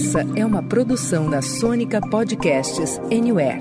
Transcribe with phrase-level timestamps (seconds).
[0.00, 3.60] Essa é uma produção da Sônica Podcasts Anywhere.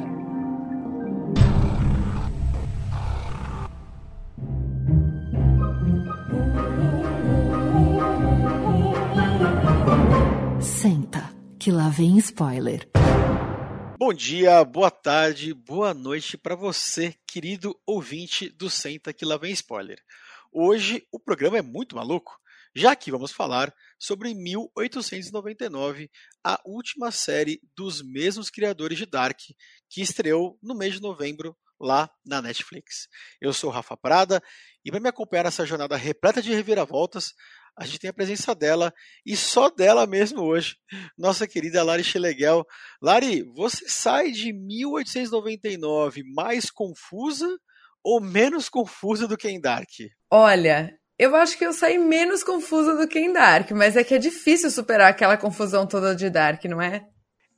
[10.62, 11.30] Senta,
[11.60, 12.90] que lá vem spoiler.
[14.00, 19.52] Bom dia, boa tarde, boa noite para você, querido ouvinte do Senta, que lá vem
[19.52, 20.00] spoiler.
[20.54, 22.40] Hoje o programa é muito maluco,
[22.74, 26.10] já que vamos falar sobre 1899,
[26.44, 29.38] a última série dos mesmos criadores de Dark,
[29.90, 33.08] que estreou no mês de novembro lá na Netflix.
[33.42, 34.42] Eu sou Rafa Prada
[34.84, 37.34] e para me acompanhar nessa jornada repleta de reviravoltas,
[37.78, 38.94] a gente tem a presença dela
[39.26, 40.76] e só dela mesmo hoje,
[41.18, 42.66] nossa querida Lari Scheleguel.
[43.02, 47.48] Lari, você sai de 1899 mais confusa
[48.04, 49.90] ou menos confusa do que em Dark?
[50.32, 54.14] Olha, eu acho que eu saí menos confusa do que em Dark, mas é que
[54.14, 57.06] é difícil superar aquela confusão toda de Dark, não é?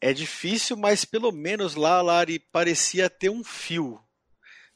[0.02, 4.02] É difícil, mas pelo menos lá, Lari, parecia ter um fio.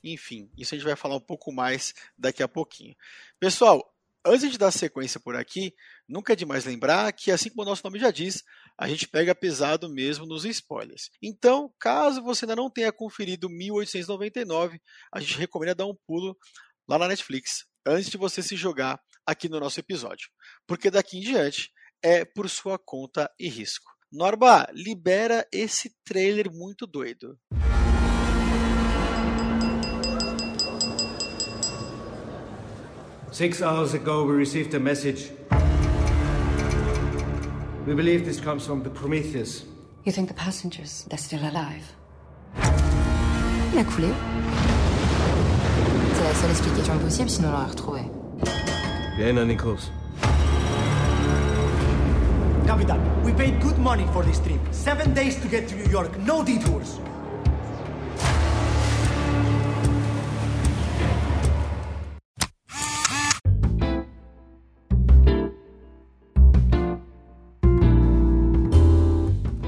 [0.04, 2.96] Enfim, isso a gente vai falar um pouco mais daqui a pouquinho.
[3.40, 3.84] Pessoal,
[4.24, 5.74] antes de dar sequência por aqui,
[6.08, 8.44] nunca é demais lembrar que, assim como o nosso nome já diz,
[8.78, 11.10] a gente pega pesado mesmo nos spoilers.
[11.20, 14.80] Então, caso você ainda não tenha conferido 1899,
[15.12, 16.38] a gente recomenda dar um pulo
[16.88, 20.30] lá na Netflix antes de você se jogar aqui no nosso episódio,
[20.68, 21.72] porque daqui em diante
[22.04, 23.92] é por sua conta e risco.
[24.12, 27.38] Norba, libera esse trailer muito doido.
[33.32, 35.32] Six hours ago, we received a message.
[37.86, 39.66] We believe this comes from the Prometheus.
[40.06, 41.84] You think the passengers, they're still alive?
[43.74, 44.65] Il a coulé.
[46.42, 48.02] Seule explication possible, sinon on l'aurait retrouvé.
[49.18, 49.92] Vienna, Nichols.
[52.68, 54.60] Capitan, we paid good money for this trip.
[54.72, 57.00] Seven days to get to New York, no detours.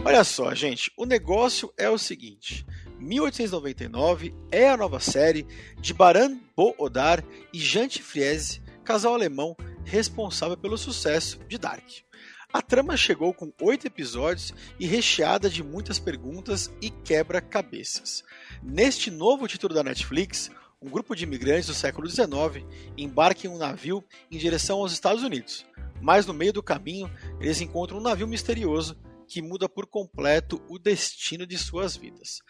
[0.03, 2.65] Olha só, gente, o negócio é o seguinte:
[3.07, 5.47] 1899 é a nova série
[5.79, 7.23] de Baran Bo Odar
[7.53, 11.87] e Jante Friese, casal alemão responsável pelo sucesso de Dark.
[12.51, 18.25] A trama chegou com oito episódios e recheada de muitas perguntas e quebra-cabeças.
[18.61, 20.51] Neste novo título da Netflix,
[20.81, 22.65] um grupo de imigrantes do século XIX
[22.97, 25.65] embarca em um navio em direção aos Estados Unidos,
[26.01, 27.09] mas no meio do caminho
[27.39, 28.97] eles encontram um navio misterioso
[29.27, 32.41] que muda por completo o destino de suas vidas.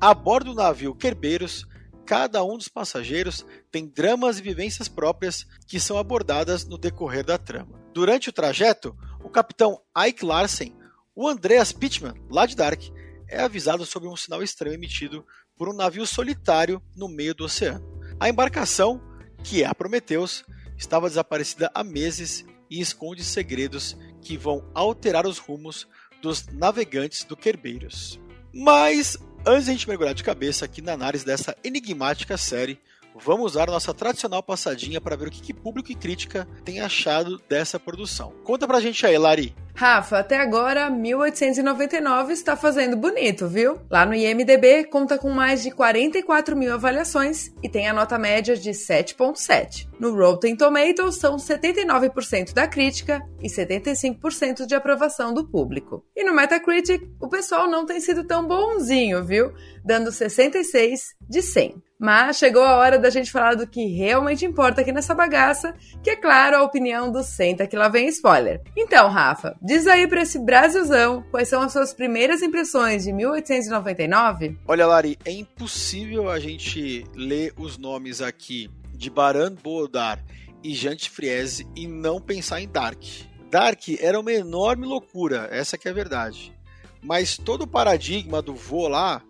[0.00, 1.66] A bordo do navio Kerbeiros,
[2.04, 7.38] cada um dos passageiros tem dramas e vivências próprias que são abordadas no decorrer da
[7.38, 7.80] trama.
[7.92, 10.76] Durante o trajeto, o capitão Ike Larsen,
[11.14, 12.82] o Andreas Pittman, lá de Dark,
[13.28, 15.24] é avisado sobre um sinal estranho emitido
[15.56, 18.00] por um navio solitário no meio do oceano.
[18.18, 19.00] A embarcação,
[19.42, 20.44] que é a Prometheus,
[20.76, 25.86] estava desaparecida há meses e esconde segredos que vão alterar os rumos
[26.20, 28.18] dos navegantes do Kerbeiros.
[28.52, 29.16] Mas,
[29.46, 32.78] antes de a gente mergulhar de cabeça aqui na análise dessa enigmática série,
[33.14, 37.40] vamos dar nossa tradicional passadinha para ver o que, que público e crítica tem achado
[37.48, 38.32] dessa produção.
[38.42, 39.54] Conta pra gente aí, Lari.
[39.76, 43.80] Rafa, até agora 1899 está fazendo bonito, viu?
[43.90, 48.56] Lá no IMDB conta com mais de 44 mil avaliações e tem a nota média
[48.56, 49.88] de 7.7.
[49.98, 56.04] No Rotten Tomatoes são 79% da crítica e 75% de aprovação do público.
[56.14, 59.52] E no Metacritic, o pessoal não tem sido tão bonzinho, viu?
[59.84, 61.82] Dando 66 de 100.
[61.98, 66.10] Mas chegou a hora da gente falar do que realmente importa aqui nessa bagaça, que
[66.10, 68.60] é claro a opinião do Senta que lá vem spoiler.
[68.76, 74.58] Então, Rafa, diz aí pra esse Brasilzão quais são as suas primeiras impressões de 1899?
[74.68, 80.22] Olha, Lari, é impossível a gente ler os nomes aqui de Baran Bodar
[80.62, 83.02] e Jante Friese e não pensar em Dark.
[83.50, 86.54] Dark era uma enorme loucura, essa que é a verdade.
[87.02, 89.22] Mas todo o paradigma do voo lá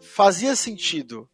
[0.00, 1.28] fazia sentido.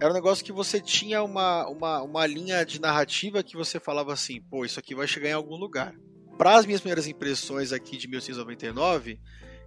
[0.00, 4.12] Era um negócio que você tinha uma, uma, uma linha de narrativa que você falava
[4.12, 5.94] assim, pô, isso aqui vai chegar em algum lugar.
[6.38, 9.18] Para as minhas primeiras impressões aqui de 1699,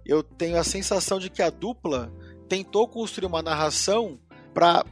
[0.06, 2.10] eu tenho a sensação de que a dupla
[2.48, 4.18] tentou construir uma narração
[4.54, 4.84] para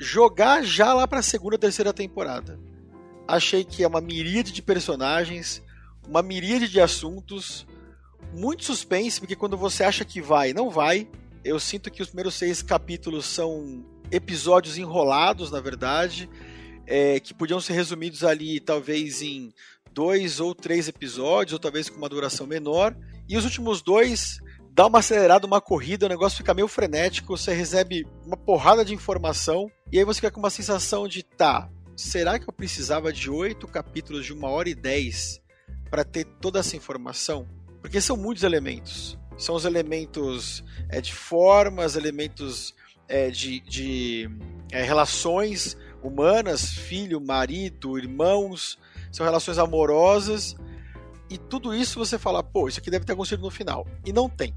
[0.00, 2.58] jogar já lá para a segunda, terceira temporada.
[3.28, 5.62] Achei que é uma miríade de personagens,
[6.08, 7.66] uma miríade de assuntos,
[8.32, 11.06] muito suspense, porque quando você acha que vai, não vai.
[11.44, 16.30] Eu sinto que os primeiros seis capítulos são episódios enrolados, na verdade,
[16.86, 19.52] é, que podiam ser resumidos ali talvez em
[19.92, 22.96] dois ou três episódios, ou talvez com uma duração menor.
[23.28, 24.38] E os últimos dois
[24.70, 28.92] dá uma acelerada, uma corrida, o negócio fica meio frenético, você recebe uma porrada de
[28.92, 33.30] informação e aí você fica com uma sensação de tá, será que eu precisava de
[33.30, 35.40] oito capítulos de uma hora e dez
[35.90, 37.48] para ter toda essa informação?
[37.80, 39.18] Porque são muitos elementos.
[39.38, 42.74] São os elementos é, de formas, elementos
[43.08, 44.28] é, de, de
[44.70, 48.78] é, relações humanas, filho, marido, irmãos,
[49.10, 50.56] são relações amorosas.
[51.28, 53.86] E tudo isso você fala, pô, isso aqui deve ter acontecido no final.
[54.04, 54.54] E não tem.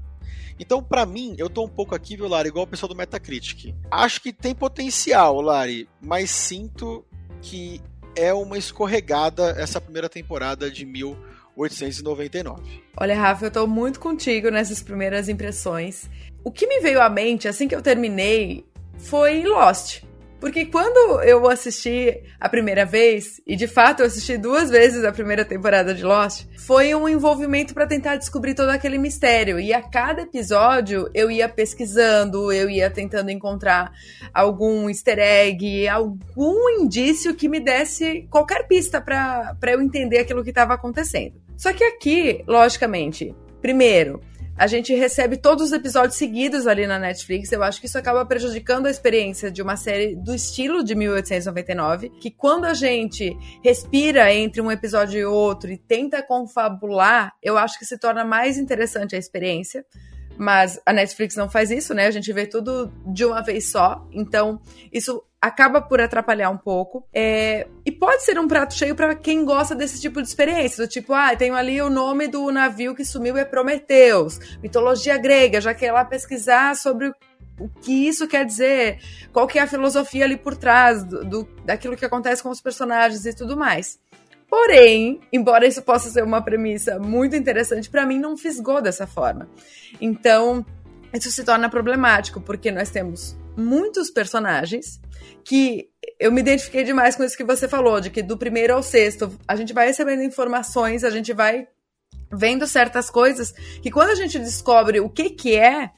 [0.58, 3.74] Então, para mim, eu tô um pouco aqui, viu, Lari, igual o pessoal do Metacritic.
[3.90, 7.04] Acho que tem potencial, Lari, mas sinto
[7.40, 7.80] que
[8.14, 12.82] é uma escorregada essa primeira temporada de 1899.
[12.96, 16.10] Olha, Rafa, eu tô muito contigo nessas primeiras impressões.
[16.44, 18.66] O que me veio à mente assim que eu terminei
[18.98, 20.02] foi Lost.
[20.40, 25.12] Porque quando eu assisti a primeira vez, e de fato eu assisti duas vezes a
[25.12, 29.60] primeira temporada de Lost, foi um envolvimento para tentar descobrir todo aquele mistério.
[29.60, 33.92] E a cada episódio eu ia pesquisando, eu ia tentando encontrar
[34.32, 40.50] algum easter egg, algum indício que me desse qualquer pista para eu entender aquilo que
[40.50, 41.34] estava acontecendo.
[41.56, 44.22] Só que aqui, logicamente, primeiro,
[44.60, 47.50] a gente recebe todos os episódios seguidos ali na Netflix.
[47.50, 52.10] Eu acho que isso acaba prejudicando a experiência de uma série do estilo de 1899,
[52.20, 53.34] que quando a gente
[53.64, 58.58] respira entre um episódio e outro e tenta confabular, eu acho que se torna mais
[58.58, 59.82] interessante a experiência
[60.40, 62.06] mas a Netflix não faz isso, né?
[62.06, 64.58] A gente vê tudo de uma vez só, então
[64.90, 67.06] isso acaba por atrapalhar um pouco.
[67.12, 67.66] É...
[67.84, 71.12] E pode ser um prato cheio para quem gosta desse tipo de experiência, do tipo,
[71.12, 75.92] ah, tenho ali o nome do navio que sumiu é Prometeus, mitologia grega, já quer
[75.92, 77.12] lá pesquisar sobre
[77.58, 78.98] o que isso quer dizer,
[79.34, 82.62] qual que é a filosofia ali por trás do, do daquilo que acontece com os
[82.62, 84.00] personagens e tudo mais.
[84.50, 89.48] Porém, embora isso possa ser uma premissa muito interessante, para mim não fisgou dessa forma.
[90.00, 90.66] Então,
[91.14, 95.00] isso se torna problemático, porque nós temos muitos personagens
[95.44, 95.88] que
[96.18, 99.38] eu me identifiquei demais com isso que você falou, de que do primeiro ao sexto
[99.46, 101.68] a gente vai recebendo informações, a gente vai
[102.32, 103.52] vendo certas coisas
[103.82, 105.90] que quando a gente descobre o que que é,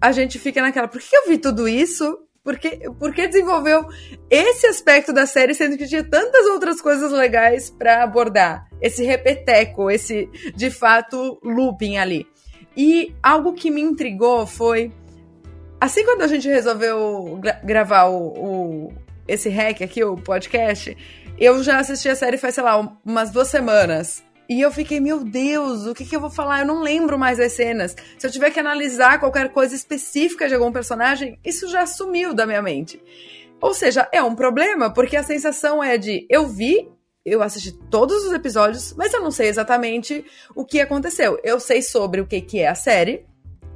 [0.00, 2.18] a gente fica naquela, por que eu vi tudo isso?
[2.42, 3.86] Por que, por que desenvolveu
[4.30, 8.66] esse aspecto da série, sendo que tinha tantas outras coisas legais para abordar?
[8.80, 12.26] Esse repeteco, esse, de fato, looping ali.
[12.74, 14.90] E algo que me intrigou foi.
[15.78, 18.92] Assim, quando a gente resolveu gra gravar o, o,
[19.28, 20.96] esse hack aqui, o podcast,
[21.38, 24.22] eu já assisti a série faz, sei lá, umas duas semanas.
[24.50, 26.58] E eu fiquei, meu Deus, o que, que eu vou falar?
[26.58, 27.96] Eu não lembro mais das cenas.
[28.18, 32.44] Se eu tiver que analisar qualquer coisa específica de algum personagem, isso já sumiu da
[32.44, 33.00] minha mente.
[33.60, 36.88] Ou seja, é um problema, porque a sensação é de eu vi,
[37.24, 41.38] eu assisti todos os episódios, mas eu não sei exatamente o que aconteceu.
[41.44, 43.24] Eu sei sobre o que, que é a série,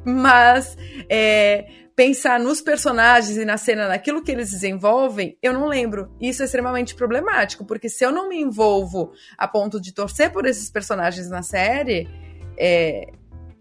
[0.04, 0.76] mas
[1.08, 6.10] é, pensar nos personagens e na cena, naquilo que eles desenvolvem, eu não lembro.
[6.20, 10.44] Isso é extremamente problemático, porque se eu não me envolvo a ponto de torcer por
[10.46, 12.08] esses personagens na série,
[12.58, 13.10] é,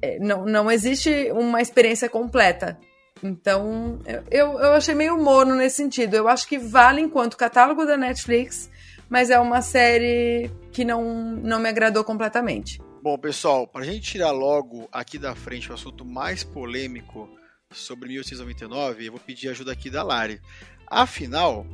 [0.02, 2.80] é, não, não existe uma experiência completa.
[3.22, 4.00] Então,
[4.30, 6.16] eu, eu achei meio morno nesse sentido.
[6.16, 8.70] Eu acho que vale enquanto catálogo da Netflix,
[9.08, 11.04] mas é uma série que não,
[11.36, 12.82] não me agradou completamente.
[13.02, 17.30] Bom, pessoal, para a gente tirar logo aqui da frente o assunto mais polêmico
[17.74, 20.42] sobre 1899, eu vou pedir ajuda aqui da Lari.
[20.88, 21.66] Afinal,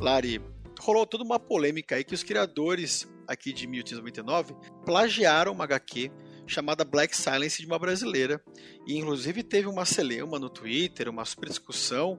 [0.00, 0.40] Lari,
[0.80, 6.10] rolou toda uma polêmica aí que os criadores aqui de 1899 plagiaram uma HQ
[6.46, 8.42] chamada Black Silence de uma brasileira.
[8.86, 12.18] E inclusive teve uma celeuma no Twitter, uma super discussão.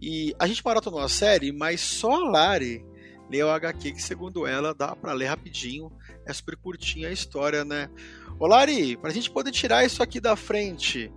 [0.00, 2.84] E a gente maratonou a série, mas só a Lari
[3.30, 5.90] leu a HQ que, segundo ela, dá para ler rapidinho.
[6.26, 7.90] É super curtinha a história, né?
[8.38, 11.10] Ô Lari, pra gente poder tirar isso aqui da frente,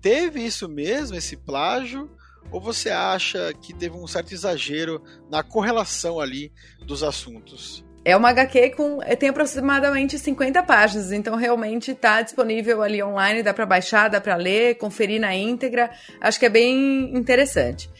[0.00, 2.10] teve isso mesmo, esse plágio?
[2.50, 6.52] Ou você acha que teve um certo exagero na correlação ali
[6.84, 7.84] dos assuntos?
[8.02, 13.52] É uma HQ com tem aproximadamente 50 páginas, então realmente está disponível ali online, dá
[13.52, 15.90] para baixar, dá para ler, conferir na íntegra.
[16.20, 17.90] Acho que é bem interessante.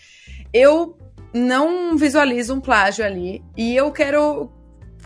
[0.53, 0.97] Eu
[1.35, 4.51] não visualizo um plágio ali e eu quero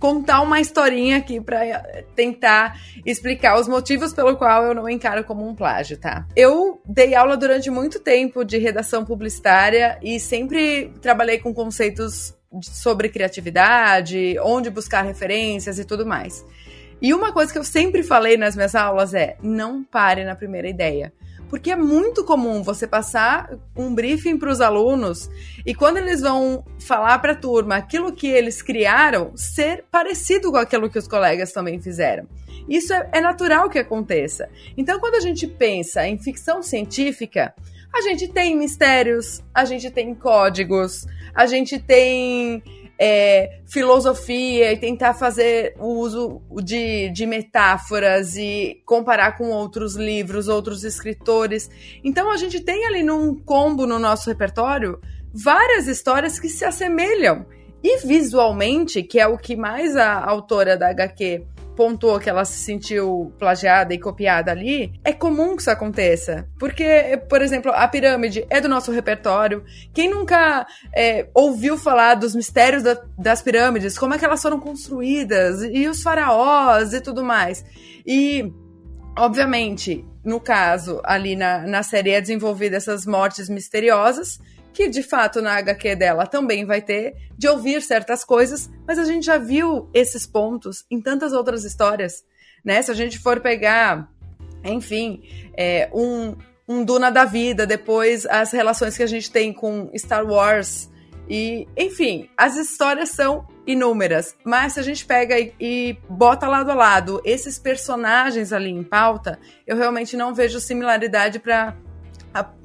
[0.01, 1.83] contar uma historinha aqui para
[2.15, 6.27] tentar explicar os motivos pelo qual eu não encaro como um plágio, tá?
[6.37, 13.09] Eu dei aula durante muito tempo de redação publicitária e sempre trabalhei com conceitos sobre
[13.09, 16.45] criatividade, onde buscar referências e tudo mais.
[17.01, 20.69] E uma coisa que eu sempre falei nas minhas aulas é: não pare na primeira
[20.69, 21.13] ideia.
[21.55, 25.31] Porque é muito comum você passar um briefing para os alunos
[25.65, 30.57] e quando eles vão falar para a turma aquilo que eles criaram ser parecido com
[30.57, 32.27] aquilo que os colegas também fizeram.
[32.69, 34.49] Isso é, é natural que aconteça.
[34.77, 37.55] Então, quando a gente pensa em ficção científica,
[37.95, 42.65] a gente tem mistérios, a gente tem códigos, a gente tem
[42.99, 50.49] é, filosofia e tentar fazer o uso de, de metáforas e comparar com outros livros,
[50.49, 51.71] outros escritores.
[52.03, 55.01] Então a gente tem ali num combo no nosso repertório
[55.33, 57.45] várias histórias que se assemelham.
[57.83, 61.45] E visualmente, que é o que mais a autora da HQ
[61.77, 66.49] pontuou que ela se sentiu plagiada e copiada ali, é comum que isso aconteça.
[66.59, 69.65] Porque, por exemplo, a pirâmide é do nosso repertório.
[69.93, 74.61] Quem nunca é, ouviu falar dos mistérios da, das pirâmides, como é que elas foram
[74.61, 77.65] construídas, e os faraós e tudo mais.
[78.07, 78.53] E,
[79.19, 84.39] obviamente, no caso, ali na, na série é desenvolvida essas mortes misteriosas
[84.75, 89.05] que de fato na HQ dela também vai ter, de ouvir certas coisas, mas a
[89.05, 92.25] gente já viu esses pontos em tantas outras histórias,
[92.65, 92.83] né?
[92.83, 94.11] Se a gente for pegar,
[94.65, 95.23] enfim,
[95.57, 96.37] é, um,
[96.69, 100.91] um Duna da vida, depois as relações que a gente tem com Star Wars,
[101.29, 106.71] e, enfim, as histórias são inúmeras, mas se a gente pega e, e, bota lado
[106.71, 111.75] a lado esses personagens ali em pauta, eu realmente não vejo similaridade para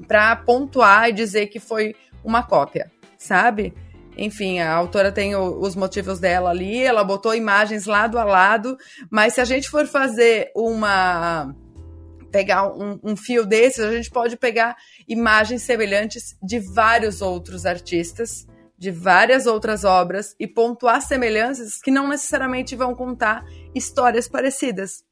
[0.06, 3.74] para pontuar e dizer que foi uma cópia, sabe?
[4.16, 8.76] Enfim, a autora tem o, os motivos dela ali, ela botou imagens lado a lado,
[9.10, 11.54] mas se a gente for fazer uma.
[12.30, 14.76] pegar um, um fio desses, a gente pode pegar
[15.08, 18.46] imagens semelhantes de vários outros artistas,
[18.76, 25.04] de várias outras obras e pontuar semelhanças que não necessariamente vão contar histórias parecidas,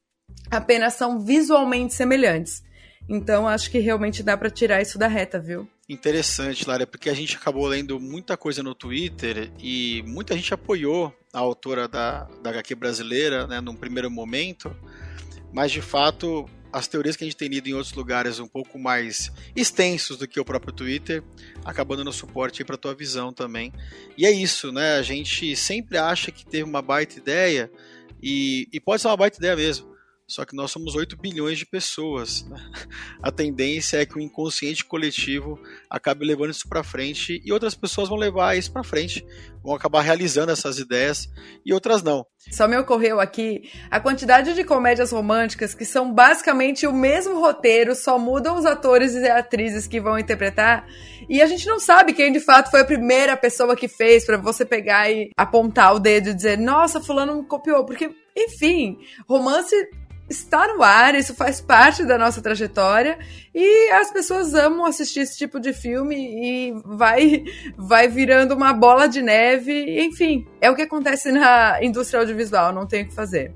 [0.51, 2.61] apenas são visualmente semelhantes.
[3.09, 5.67] Então acho que realmente dá para tirar isso da reta, viu?
[5.89, 11.11] Interessante, Lara, porque a gente acabou lendo muita coisa no Twitter e muita gente apoiou
[11.33, 14.75] a autora da, da HQ brasileira, né, num primeiro momento,
[15.51, 18.77] mas de fato as teorias que a gente tem lido em outros lugares um pouco
[18.77, 21.23] mais extensos do que o próprio Twitter,
[21.65, 23.73] acabando dando suporte para tua visão também.
[24.15, 24.97] E é isso, né?
[24.97, 27.71] A gente sempre acha que teve uma baita ideia
[28.21, 29.89] e, e pode ser uma baita ideia mesmo.
[30.29, 32.45] Só que nós somos 8 bilhões de pessoas.
[32.47, 32.57] Né?
[33.21, 35.59] A tendência é que o inconsciente coletivo
[35.89, 39.25] acabe levando isso para frente e outras pessoas vão levar isso para frente,
[39.63, 41.27] vão acabar realizando essas ideias
[41.65, 42.23] e outras não.
[42.51, 47.95] Só me ocorreu aqui a quantidade de comédias românticas que são basicamente o mesmo roteiro,
[47.95, 50.87] só mudam os atores e atrizes que vão interpretar,
[51.27, 54.37] e a gente não sabe quem de fato foi a primeira pessoa que fez para
[54.37, 59.75] você pegar e apontar o dedo e dizer: "Nossa, fulano copiou", porque enfim, romance
[60.29, 63.17] está no ar, isso faz parte da nossa trajetória
[63.53, 67.43] e as pessoas amam assistir esse tipo de filme e vai
[67.77, 72.85] vai virando uma bola de neve, enfim, é o que acontece na indústria audiovisual, não
[72.85, 73.53] tem o que fazer.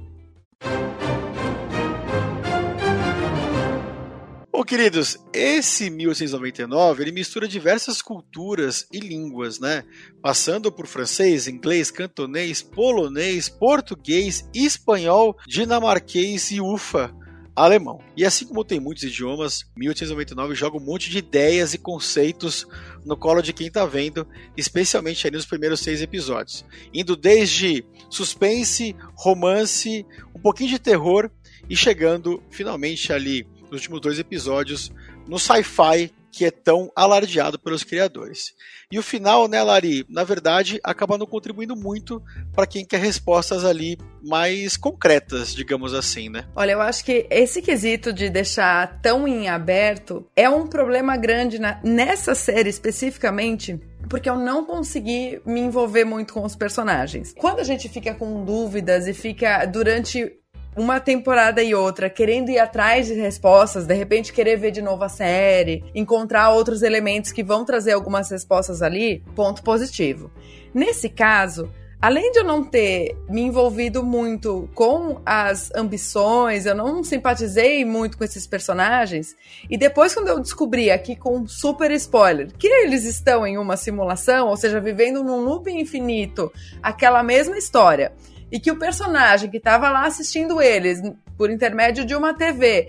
[4.55, 9.83] Bom, queridos, esse 1899 ele mistura diversas culturas e línguas, né?
[10.21, 17.11] Passando por francês, inglês, cantonês, polonês, português, espanhol, dinamarquês e ufa,
[17.55, 17.99] alemão.
[18.15, 22.67] E assim como tem muitos idiomas, 1899 joga um monte de ideias e conceitos
[23.03, 26.63] no colo de quem tá vendo, especialmente nos primeiros seis episódios.
[26.93, 30.05] Indo desde suspense, romance,
[30.35, 31.31] um pouquinho de terror
[31.67, 34.91] e chegando finalmente ali nos últimos dois episódios
[35.27, 38.53] no sci-fi que é tão alardeado pelos criadores.
[38.91, 42.21] E o final, né, Lari, na verdade, acaba não contribuindo muito
[42.55, 46.45] para quem quer respostas ali mais concretas, digamos assim, né?
[46.55, 51.59] Olha, eu acho que esse quesito de deixar tão em aberto é um problema grande
[51.59, 57.31] na, nessa série especificamente, porque eu não consegui me envolver muito com os personagens.
[57.37, 60.42] Quando a gente fica com dúvidas e fica durante
[60.75, 65.03] uma temporada e outra querendo ir atrás de respostas, de repente querer ver de novo
[65.03, 70.31] a série, encontrar outros elementos que vão trazer algumas respostas ali, ponto positivo.
[70.73, 71.69] Nesse caso,
[72.01, 78.17] além de eu não ter me envolvido muito com as ambições, eu não simpatizei muito
[78.17, 79.35] com esses personagens,
[79.69, 84.47] e depois quando eu descobri aqui com super spoiler que eles estão em uma simulação,
[84.47, 86.51] ou seja, vivendo num loop infinito,
[86.81, 88.11] aquela mesma história,
[88.53, 91.01] e que o personagem que estava lá assistindo eles
[91.35, 92.87] por intermédio de uma TV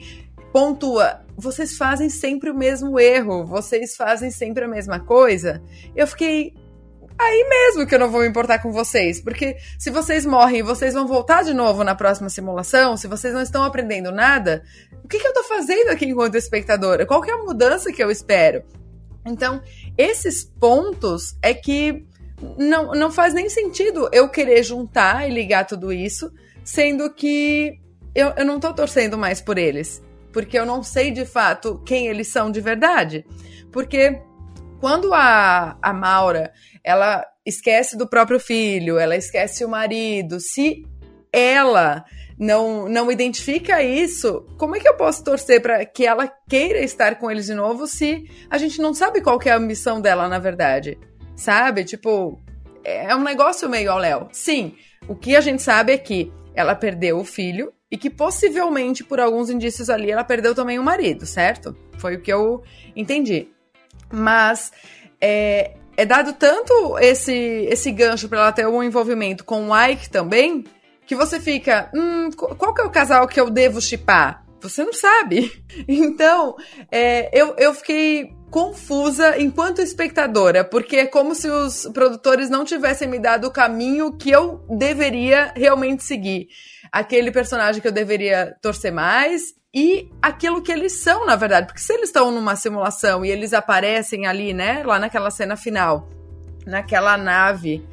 [0.53, 5.63] pontua, vocês fazem sempre o mesmo erro, vocês fazem sempre a mesma coisa.
[5.97, 6.53] Eu fiquei
[7.19, 9.23] aí mesmo que eu não vou me importar com vocês.
[9.23, 13.41] Porque se vocês morrem vocês vão voltar de novo na próxima simulação, se vocês não
[13.41, 14.63] estão aprendendo nada,
[15.03, 17.07] o que, que eu tô fazendo aqui enquanto espectadora?
[17.07, 18.63] Qual que é a mudança que eu espero?
[19.25, 19.63] Então,
[19.97, 22.05] esses pontos é que
[22.59, 26.33] não, não faz nem sentido eu querer juntar e ligar tudo isso,
[26.65, 27.79] sendo que
[28.15, 30.03] eu, eu não tô torcendo mais por eles.
[30.33, 33.25] Porque eu não sei de fato quem eles são de verdade.
[33.73, 34.21] Porque
[34.81, 40.85] quando a, a Maura ela esquece do próprio filho, ela esquece o marido, se
[41.33, 42.05] ela
[42.39, 47.17] não, não identifica isso, como é que eu posso torcer para que ela queira estar
[47.17, 50.39] com eles de novo se a gente não sabe qual é a missão dela, na
[50.39, 50.99] verdade?
[51.37, 51.85] Sabe?
[51.85, 52.41] Tipo,
[52.85, 54.29] é um negócio meio ao Léo.
[54.33, 54.75] Sim,
[55.09, 59.21] o que a gente sabe é que ela perdeu o filho e que possivelmente, por
[59.21, 61.77] alguns indícios ali, ela perdeu também o marido, certo?
[61.99, 62.63] Foi o que eu
[62.95, 63.49] entendi.
[64.13, 64.73] Mas
[65.21, 70.11] é, é dado tanto esse, esse gancho para ela ter um envolvimento com o Ike
[70.11, 70.65] também
[71.07, 74.45] que você fica, hum, qual que é o casal que eu devo chipar?
[74.61, 75.53] Você não sabe.
[75.87, 76.57] Então,
[76.91, 83.09] é, eu, eu fiquei confusa enquanto espectadora, porque é como se os produtores não tivessem
[83.09, 86.47] me dado o caminho que eu deveria realmente seguir.
[86.93, 91.67] Aquele personagem que eu deveria torcer mais e aquilo que eles são, na verdade.
[91.67, 96.09] Porque se eles estão numa simulação e eles aparecem ali, né, lá naquela cena final,
[96.65, 97.85] naquela nave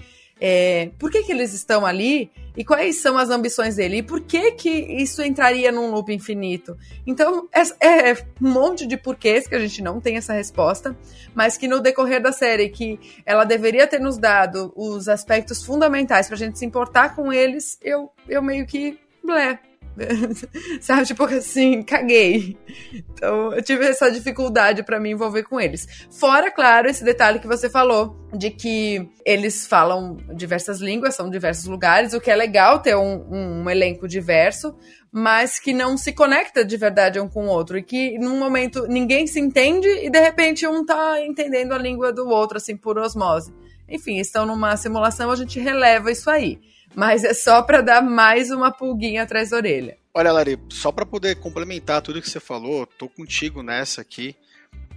[0.43, 2.31] é, por que, que eles estão ali?
[2.57, 3.97] E quais são as ambições dele?
[3.97, 6.75] E por que que isso entraria num loop infinito.
[7.05, 10.97] Então, é, é, um monte de porquês que a gente não tem essa resposta,
[11.35, 16.27] mas que no decorrer da série que ela deveria ter nos dado os aspectos fundamentais
[16.27, 19.59] pra gente se importar com eles, eu, eu meio que blé,
[20.79, 22.57] Sabe, tipo assim, caguei.
[22.93, 25.87] Então, eu tive essa dificuldade para me envolver com eles.
[26.09, 31.65] Fora, claro, esse detalhe que você falou, de que eles falam diversas línguas, são diversos
[31.65, 34.75] lugares, o que é legal ter um, um elenco diverso,
[35.11, 37.77] mas que não se conecta de verdade um com o outro.
[37.77, 42.13] E que, num momento, ninguém se entende e, de repente, um tá entendendo a língua
[42.13, 43.53] do outro, assim, por osmose.
[43.89, 46.59] Enfim, estão numa simulação, a gente releva isso aí
[46.95, 49.97] mas é só para dar mais uma pulguinha atrás da orelha.
[50.13, 54.35] Olha, Lari, só para poder complementar tudo que você falou, tô contigo nessa aqui.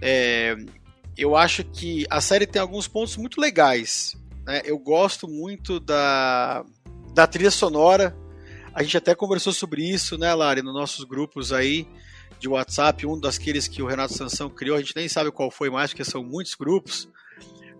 [0.01, 0.55] É,
[1.17, 4.15] eu acho que a série tem alguns pontos muito legais.
[4.45, 4.61] Né?
[4.65, 6.65] Eu gosto muito da,
[7.13, 8.15] da trilha sonora.
[8.73, 11.87] A gente até conversou sobre isso, né, Lari, nos nossos grupos aí
[12.37, 15.69] de WhatsApp, um daqueles que o Renato Sansão criou, a gente nem sabe qual foi
[15.69, 17.07] mais, porque são muitos grupos.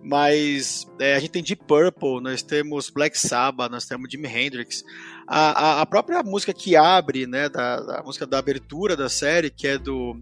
[0.05, 4.83] Mas é, a gente tem Deep Purple, nós temos Black Sabbath, nós temos Jimi Hendrix.
[5.27, 9.49] A, a, a própria música que abre, né, da, da, música da abertura da série,
[9.49, 10.15] que é do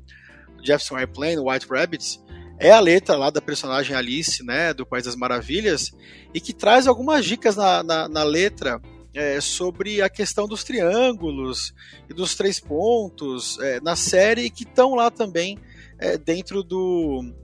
[0.63, 2.23] Jefferson Airplane, White Rabbits,
[2.57, 5.91] é a letra lá da personagem Alice, né, do País das Maravilhas,
[6.33, 8.81] e que traz algumas dicas na, na, na letra
[9.13, 11.73] é, sobre a questão dos triângulos
[12.09, 15.59] e dos três pontos é, na série, que estão lá também
[15.99, 17.42] é, dentro do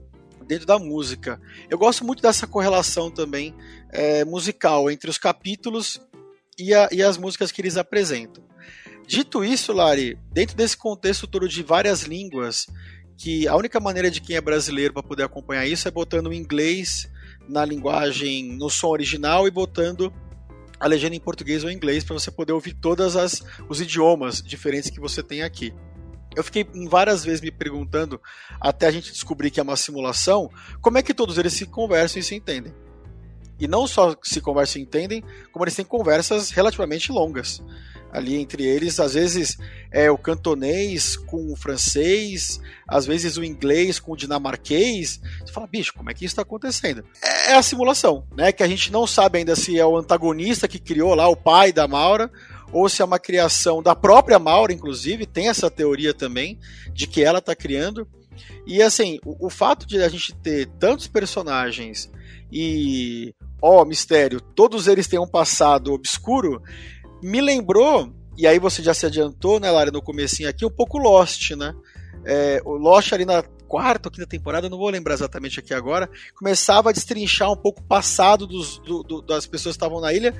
[0.50, 1.40] dentro da música.
[1.70, 3.54] Eu gosto muito dessa correlação também
[3.92, 6.00] é, musical entre os capítulos
[6.58, 8.42] e, a, e as músicas que eles apresentam.
[9.06, 12.66] Dito isso, Lari, dentro desse contexto todo de várias línguas,
[13.16, 16.34] que a única maneira de quem é brasileiro para poder acompanhar isso é botando o
[16.34, 17.08] inglês
[17.48, 20.12] na linguagem, no som original e botando
[20.80, 23.14] a legenda em português ou inglês para você poder ouvir todos
[23.68, 25.72] os idiomas diferentes que você tem aqui.
[26.34, 28.20] Eu fiquei várias vezes me perguntando,
[28.60, 32.20] até a gente descobrir que é uma simulação, como é que todos eles se conversam
[32.20, 32.72] e se entendem.
[33.58, 37.62] E não só se conversam e entendem, como eles têm conversas relativamente longas.
[38.12, 39.56] Ali entre eles, às vezes
[39.92, 45.20] é o cantonês com o francês, às vezes o inglês com o dinamarquês.
[45.40, 47.04] Você fala, bicho, como é que isso está acontecendo?
[47.22, 48.50] É a simulação, né?
[48.50, 51.72] Que a gente não sabe ainda se é o antagonista que criou lá, o pai
[51.72, 52.30] da Maura,
[52.72, 56.58] ou se é uma criação da própria Maura, inclusive, tem essa teoria também
[56.92, 58.06] de que ela está criando.
[58.66, 62.10] E assim, o, o, fato de a gente ter tantos personagens
[62.50, 66.62] e, ó, oh, mistério, todos eles têm um passado obscuro,
[67.22, 70.98] me lembrou, e aí você já se adiantou, né, Lara, no comecinho aqui, um pouco
[70.98, 71.74] Lost, né?
[72.24, 76.10] É, o Lost ali na quarta ou quinta temporada, não vou lembrar exatamente aqui agora,
[76.34, 80.12] começava a destrinchar um pouco o passado dos, do, do, das pessoas que estavam na
[80.12, 80.34] ilha,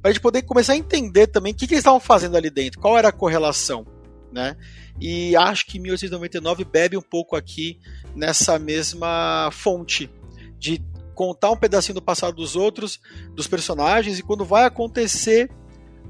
[0.00, 2.50] para a gente poder começar a entender também o que, que eles estavam fazendo ali
[2.50, 3.86] dentro, qual era a correlação,
[4.32, 4.56] né?
[5.00, 7.78] E acho que 1899 bebe um pouco aqui
[8.14, 10.10] nessa mesma fonte
[10.58, 10.82] de
[11.14, 13.00] contar um pedacinho do passado dos outros,
[13.34, 15.50] dos personagens, e quando vai acontecer,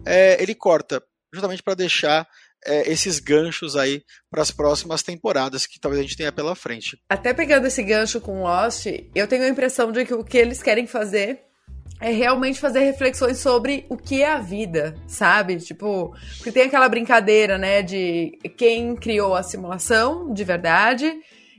[0.04, 2.28] é, ele corta, justamente para deixar
[2.64, 7.00] é, esses ganchos aí para as próximas temporadas que talvez a gente tenha pela frente.
[7.08, 10.62] Até pegando esse gancho com Lost, eu tenho a impressão de que o que eles
[10.62, 11.49] querem fazer
[12.00, 15.56] é realmente fazer reflexões sobre o que é a vida, sabe?
[15.56, 21.12] Tipo, porque tem aquela brincadeira, né, de quem criou a simulação de verdade.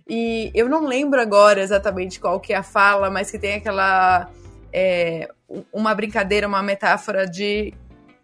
[0.08, 4.30] E eu não lembro agora exatamente qual que é a fala, mas que tem aquela
[4.74, 5.30] é,
[5.72, 7.74] uma brincadeira, uma metáfora de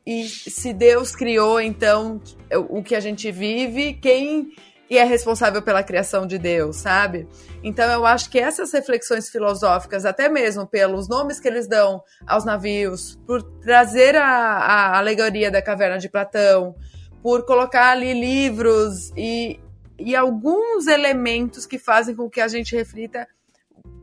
[0.05, 2.21] e se Deus criou então
[2.69, 4.53] o que a gente vive, quem
[4.89, 7.27] e é responsável pela criação de Deus, sabe?
[7.63, 12.45] Então eu acho que essas reflexões filosóficas, até mesmo pelos nomes que eles dão aos
[12.45, 16.75] navios, por trazer a, a alegoria da caverna de Platão,
[17.21, 19.59] por colocar ali livros e,
[19.99, 23.27] e alguns elementos que fazem com que a gente reflita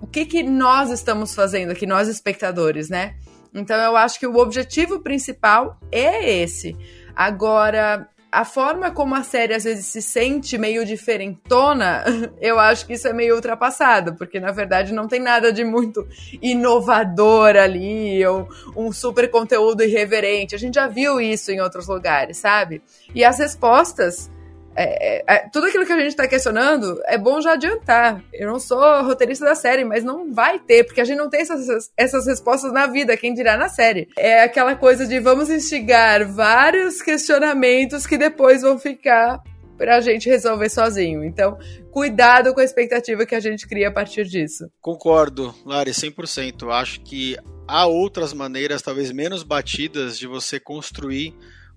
[0.01, 3.17] o que, que nós estamos fazendo aqui, nós espectadores, né?
[3.55, 6.77] Então eu acho que o objetivo principal é esse.
[7.15, 12.03] Agora, a forma como a série às vezes se sente meio diferentona,
[12.43, 16.05] eu acho que isso é meio ultrapassado, porque na verdade não tem nada de muito
[16.43, 20.55] inovador ali, ou um super conteúdo irreverente.
[20.55, 22.83] A gente já viu isso em outros lugares, sabe?
[23.15, 24.29] E as respostas
[24.77, 28.23] é, é, é, tudo aquilo que a gente está questionando é bom já adiantar.
[28.33, 31.41] Eu não sou roteirista da série, mas não vai ter, porque a gente não tem
[31.41, 34.09] essas, essas respostas na vida, quem dirá na série.
[34.17, 39.41] É aquela coisa de vamos instigar vários questionamentos que depois vão ficar
[39.77, 41.25] pra gente resolver sozinho.
[41.25, 41.59] Então,
[41.91, 44.69] cuidado com a expectativa que a gente cria a partir disso.
[44.81, 46.71] Concordo, Lari, 100%.
[46.71, 51.35] Acho que há outras maneiras, talvez menos batidas, de você construir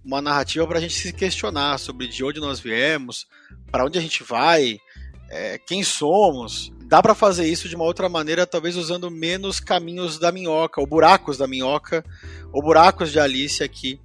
[0.07, 3.27] uma narrativa para a gente se questionar sobre de onde nós viemos,
[3.69, 4.79] para onde a gente vai,
[5.29, 6.71] é, quem somos.
[6.85, 10.87] Dá para fazer isso de uma outra maneira, talvez usando menos caminhos da minhoca, ou
[10.87, 12.05] buracos da minhoca,
[12.53, 13.99] ou buracos de Alice aqui,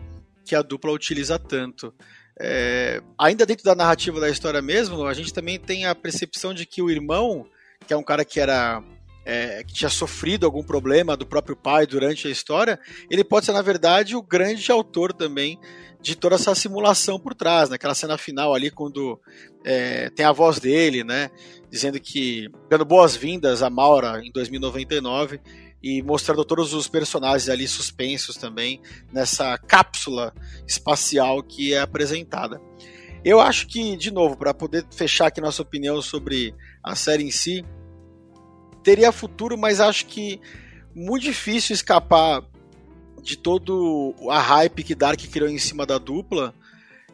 [0.45, 1.95] que a dupla utiliza tanto.
[2.37, 6.67] É, ainda dentro da narrativa da história mesmo, a gente também tem a percepção de
[6.67, 7.47] que o irmão,
[7.87, 8.83] que é um cara que era
[9.25, 13.53] é, que tinha sofrido algum problema do próprio pai durante a história, ele pode ser,
[13.53, 15.61] na verdade, o grande autor também
[16.03, 17.95] de toda essa simulação por trás, naquela né?
[17.95, 19.21] cena final ali, quando
[19.65, 21.31] é, tem a voz dele, né,
[21.71, 25.41] dizendo que, dando boas-vindas a Maura em 2099
[25.81, 28.81] e mostrando todos os personagens ali suspensos também
[29.13, 30.35] nessa cápsula
[30.67, 32.61] espacial que é apresentada.
[33.25, 37.31] Eu acho que, de novo, para poder fechar aqui nossa opinião sobre a série em
[37.31, 37.65] si,
[38.83, 40.41] teria futuro, mas acho que
[40.95, 42.43] muito difícil escapar
[43.23, 46.55] de todo a hype que Dark criou em cima da dupla.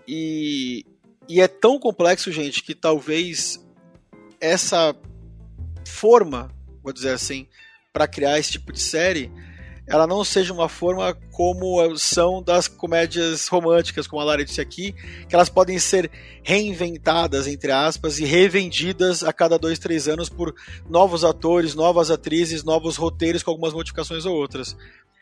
[0.07, 0.87] E,
[1.29, 3.65] e é tão complexo, gente, que talvez
[4.41, 4.97] essa
[5.87, 6.51] forma,
[6.83, 7.47] vou dizer assim,
[7.93, 9.31] para criar esse tipo de série,
[9.89, 14.95] ela não seja uma forma como são das comédias românticas, como a Lara disse aqui,
[15.27, 16.11] que elas podem ser
[16.43, 20.55] reinventadas, entre aspas, e revendidas a cada dois, três anos por
[20.89, 24.77] novos atores, novas atrizes, novos roteiros com algumas modificações ou outras.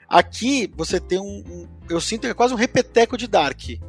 [0.09, 3.69] Aqui você tem um, um eu sinto que é quase um repeteco de Dark.
[3.69, 3.81] E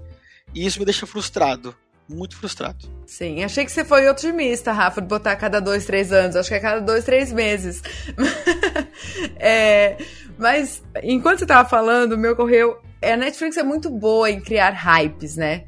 [0.53, 1.75] isso me deixa frustrado
[2.10, 2.88] muito frustrado.
[3.06, 6.36] Sim, achei que você foi otimista, Rafa, de botar a cada dois, três anos.
[6.36, 7.82] Acho que é cada dois, três meses.
[9.38, 9.97] é,
[10.38, 12.80] mas, enquanto você estava falando, me ocorreu.
[13.01, 15.65] É, a Netflix é muito boa em criar hypes, né?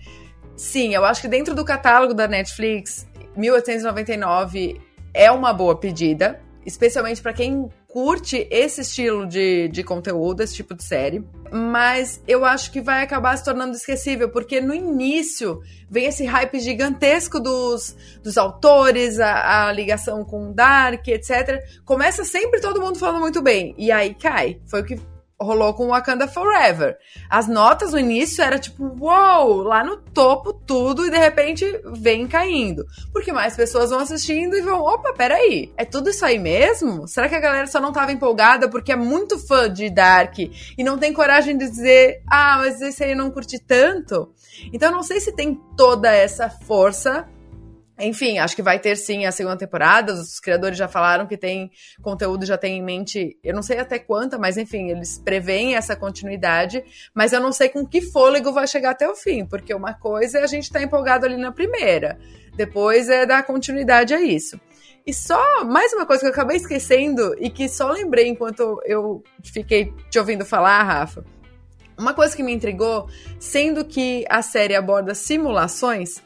[0.56, 4.82] Sim, eu acho que dentro do catálogo da Netflix, 1899
[5.14, 10.76] é uma boa pedida, especialmente para quem curte esse estilo de, de conteúdo, esse tipo
[10.76, 11.24] de série.
[11.52, 16.60] Mas eu acho que vai acabar se tornando esquecível, porque no início vem esse hype
[16.60, 21.60] gigantesco dos, dos autores, a, a ligação com Dark, etc.
[21.84, 23.74] Começa sempre todo mundo falando muito bem.
[23.78, 24.60] E aí cai.
[24.68, 25.00] Foi o que
[25.42, 26.98] rolou com Wakanda Forever.
[27.30, 31.66] As notas no início era tipo, uou, wow, lá no topo tudo e de repente
[31.94, 32.86] vem caindo.
[33.14, 37.08] Porque mais pessoas vão assistindo e vão, opa, peraí, é tudo isso aí mesmo?
[37.08, 40.84] Será que a galera só não tava empolgada porque é muito fã de Dark e
[40.84, 44.34] não tem coragem de dizer, ah, mas esse aí eu não curti tanto?
[44.74, 47.28] Então não sei se tem toda essa força
[48.00, 50.14] enfim, acho que vai ter sim a segunda temporada.
[50.14, 54.00] Os criadores já falaram que tem conteúdo, já tem em mente, eu não sei até
[54.00, 56.84] quanta, mas enfim, eles preveem essa continuidade.
[57.14, 60.40] Mas eu não sei com que fôlego vai chegar até o fim, porque uma coisa
[60.40, 62.18] é a gente estar tá empolgado ali na primeira,
[62.56, 64.60] depois é dar continuidade a isso.
[65.06, 69.24] E só mais uma coisa que eu acabei esquecendo e que só lembrei enquanto eu
[69.44, 71.26] fiquei te ouvindo falar, Rafa.
[71.98, 73.10] Uma coisa que me intrigou,
[73.40, 76.22] sendo que a série aborda simulações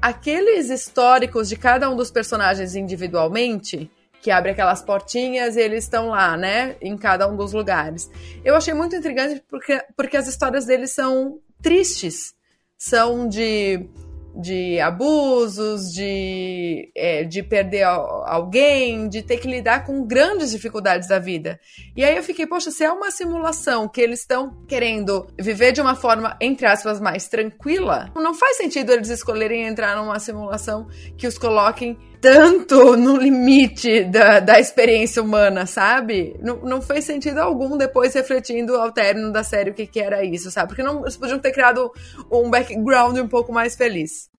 [0.00, 6.08] aqueles históricos de cada um dos personagens individualmente, que abre aquelas portinhas e eles estão
[6.08, 8.10] lá, né, em cada um dos lugares.
[8.44, 12.34] Eu achei muito intrigante porque, porque as histórias deles são tristes,
[12.78, 13.86] são de
[14.34, 21.18] de abusos, de, é, de perder alguém, de ter que lidar com grandes dificuldades da
[21.18, 21.60] vida.
[21.96, 25.80] E aí eu fiquei, poxa, se é uma simulação que eles estão querendo viver de
[25.80, 31.26] uma forma, entre aspas, mais tranquila, não faz sentido eles escolherem entrar numa simulação que
[31.26, 36.34] os coloquem tanto no limite da, da experiência humana, sabe?
[36.40, 40.24] Não, não fez sentido algum depois refletindo ao término da série o que, que era
[40.24, 40.68] isso, sabe?
[40.68, 41.92] Porque não, eles podiam ter criado
[42.32, 44.30] um background um pouco mais feliz.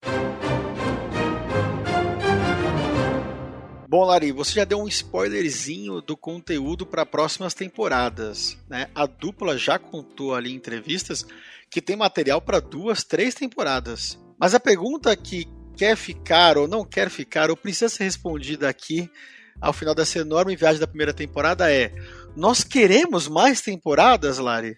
[3.86, 8.88] Bom, Lari, você já deu um spoilerzinho do conteúdo para próximas temporadas, né?
[8.94, 11.26] A dupla já contou ali em entrevistas
[11.68, 14.18] que tem material para duas, três temporadas.
[14.38, 19.10] Mas a pergunta que quer ficar ou não quer ficar, ou precisa ser respondida aqui
[19.60, 21.92] ao final dessa enorme viagem da primeira temporada é:
[22.36, 24.76] nós queremos mais temporadas, Lari?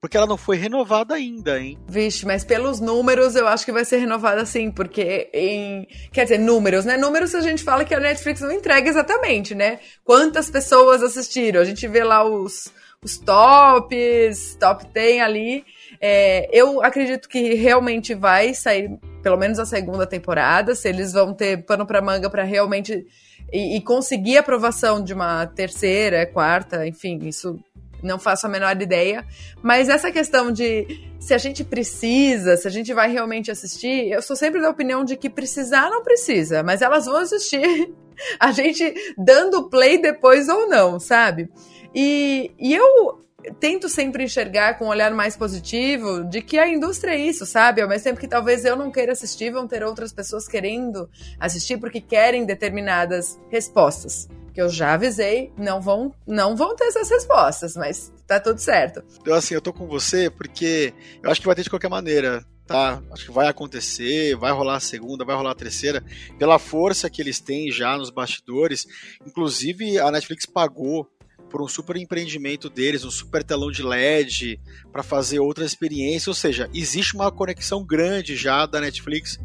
[0.00, 1.76] Porque ela não foi renovada ainda, hein?
[1.88, 5.88] Vixe, mas pelos números eu acho que vai ser renovada sim, porque em.
[6.12, 6.96] Quer dizer, números, né?
[6.96, 9.80] Números a gente fala que a Netflix não entrega exatamente, né?
[10.04, 11.60] Quantas pessoas assistiram?
[11.60, 15.64] A gente vê lá os, os tops, top 10 ali.
[16.00, 21.34] É, eu acredito que realmente vai sair pelo menos a segunda temporada, se eles vão
[21.34, 23.06] ter pano para manga para realmente
[23.52, 27.58] e, e, conseguir aprovação de uma terceira, quarta, enfim, isso
[28.02, 29.24] não faço a menor ideia.
[29.62, 30.86] Mas essa questão de
[31.18, 35.04] se a gente precisa, se a gente vai realmente assistir, eu sou sempre da opinião
[35.04, 37.92] de que precisar não precisa, mas elas vão assistir
[38.38, 41.48] a gente dando play depois ou não, sabe?
[41.94, 43.24] E, e eu
[43.60, 47.80] tento sempre enxergar com um olhar mais positivo de que a indústria é isso, sabe?
[47.80, 51.08] Ao mesmo tempo que talvez eu não queira assistir, vão ter outras pessoas querendo
[51.38, 54.28] assistir porque querem determinadas respostas.
[54.52, 59.02] Que eu já avisei, não vão, não vão ter essas respostas, mas tá tudo certo.
[59.20, 62.44] Então, assim, eu tô com você porque eu acho que vai ter de qualquer maneira
[62.68, 63.02] tá?
[63.10, 66.04] Acho que vai acontecer, vai rolar a segunda, vai rolar a terceira,
[66.38, 68.86] pela força que eles têm já nos bastidores.
[69.26, 71.08] Inclusive, a Netflix pagou
[71.48, 74.60] por um super empreendimento deles, um super telão de LED
[74.92, 79.38] para fazer outras experiências, ou seja, existe uma conexão grande já da Netflix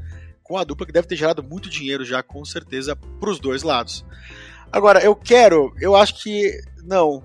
[0.43, 3.63] com a dupla que deve ter gerado muito dinheiro já com certeza para os dois
[3.63, 4.05] lados.
[4.71, 7.23] Agora, eu quero, eu acho que não,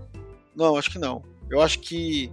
[0.54, 1.22] não, acho que não.
[1.50, 2.30] Eu acho que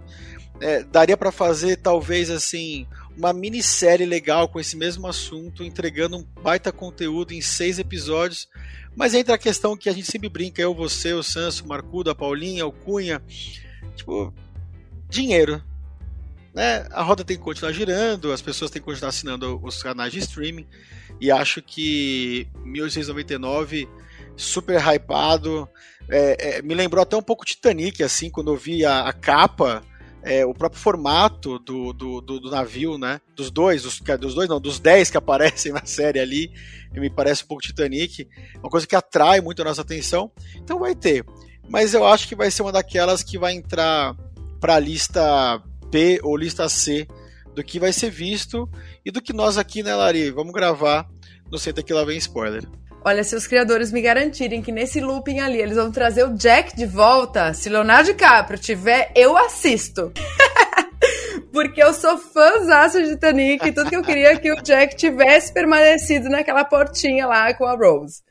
[0.60, 6.22] é, daria para fazer talvez assim uma minissérie legal com esse mesmo assunto, entregando um
[6.42, 8.48] baita conteúdo em seis episódios
[8.96, 12.10] mas entra a questão que a gente sempre brinca, eu, você, o Sanso, o Marcudo,
[12.10, 13.22] a Paulinha, o Cunha,
[13.94, 14.32] tipo,
[15.06, 15.62] dinheiro.
[16.54, 16.86] Né?
[16.90, 20.20] A roda tem que continuar girando, as pessoas têm que continuar assinando os canais de
[20.20, 20.66] streaming,
[21.20, 23.86] e acho que 1899,
[24.34, 25.68] super hypado,
[26.08, 29.84] é, é, me lembrou até um pouco Titanic, assim, quando eu vi a, a capa,
[30.26, 33.20] é, o próprio formato do, do, do, do, navio, né?
[33.36, 36.50] Dos dois, dos, dos dois não, dos dez que aparecem na série ali,
[36.92, 40.32] me parece um pouco Titanic, uma coisa que atrai muito a nossa atenção.
[40.56, 41.24] Então vai ter.
[41.68, 44.16] Mas eu acho que vai ser uma daquelas que vai entrar
[44.60, 45.62] para a lista
[45.92, 47.06] P ou lista C
[47.54, 48.68] do que vai ser visto
[49.04, 51.08] e do que nós aqui, né, Lari, vamos gravar
[51.50, 52.68] no Senta Que Lá Vem Spoiler.
[53.08, 56.74] Olha, se os criadores me garantirem que nesse looping ali eles vão trazer o Jack
[56.74, 60.12] de volta, se Leonardo DiCaprio tiver, eu assisto.
[61.52, 64.96] Porque eu sou fãzaça de Titanic e tudo que eu queria é que o Jack
[64.96, 68.24] tivesse permanecido naquela portinha lá com a Rose.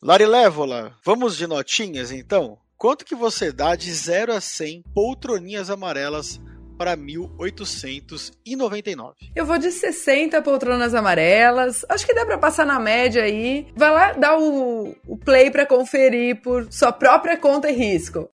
[0.00, 2.56] Lari Levola, vamos de notinhas então?
[2.78, 6.40] Quanto que você dá de 0 a 100 poltroninhas amarelas
[6.82, 9.14] para 1899.
[9.36, 11.86] Eu vou de 60 poltronas amarelas.
[11.88, 13.68] Acho que dá para passar na média aí.
[13.76, 18.28] Vai lá dar o, o play para conferir por sua própria conta e risco.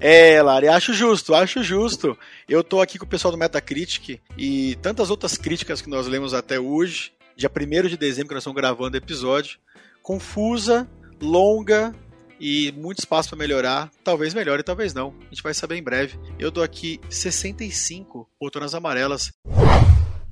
[0.00, 2.18] É, Lari, acho justo, acho justo.
[2.48, 6.34] Eu tô aqui com o pessoal do Metacritic e tantas outras críticas que nós lemos
[6.34, 9.60] até hoje, dia 1 de dezembro que nós estamos gravando o episódio,
[10.02, 10.88] confusa,
[11.22, 11.94] longa,
[12.40, 13.90] e muito espaço para melhorar.
[14.02, 15.14] Talvez melhore, talvez não.
[15.20, 16.18] A gente vai saber em breve.
[16.38, 19.32] Eu dou aqui 65 poltronas amarelas.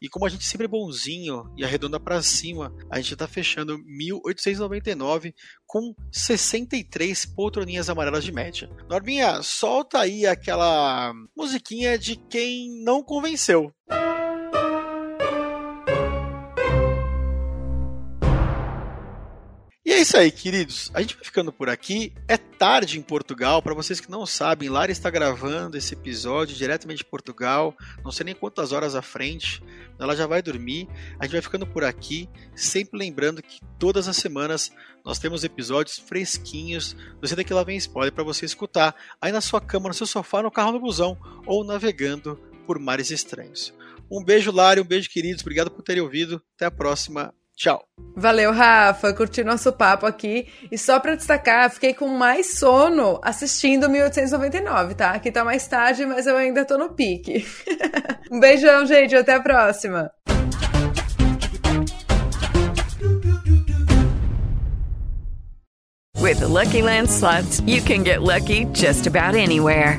[0.02, 3.78] E como a gente sempre é bonzinho e arredonda para cima, a gente está fechando
[3.86, 5.32] 1899
[5.64, 8.68] com 63 poltroninhas amarelas de média.
[8.90, 13.72] Norminha, solta aí aquela musiquinha de quem não convenceu.
[13.88, 14.11] E
[20.02, 20.90] isso aí, queridos.
[20.94, 22.12] A gente vai ficando por aqui.
[22.26, 23.62] É tarde em Portugal.
[23.62, 27.74] Para vocês que não sabem, Lara está gravando esse episódio diretamente de Portugal.
[28.04, 29.62] Não sei nem quantas horas à frente.
[30.00, 30.88] Ela já vai dormir.
[31.20, 32.28] A gente vai ficando por aqui.
[32.54, 34.72] Sempre lembrando que todas as semanas
[35.04, 39.60] nós temos episódios fresquinhos Senta Que Lá Vem Spoiler para você escutar aí na sua
[39.60, 42.36] cama, no seu sofá, no carro, no busão ou navegando
[42.66, 43.72] por mares estranhos.
[44.10, 45.42] Um beijo, Lari, um beijo, queridos.
[45.42, 46.42] Obrigado por terem ouvido.
[46.56, 47.32] Até a próxima.
[47.62, 47.80] Tchau.
[48.16, 49.12] Valeu, Rafa.
[49.12, 50.48] Curti nosso papo aqui.
[50.68, 55.12] E só pra destacar, fiquei com mais sono assistindo 1899, tá?
[55.12, 57.46] Aqui tá mais tarde, mas eu ainda tô no pique.
[58.32, 59.14] um beijão, gente.
[59.14, 60.10] Até a próxima.
[66.20, 69.98] With the Lucky Land slots, you can get lucky just about anywhere.